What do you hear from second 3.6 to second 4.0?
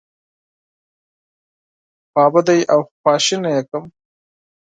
کړم.